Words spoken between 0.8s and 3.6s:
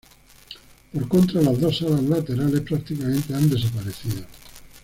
Por contra, las dos salas laterales prácticamente han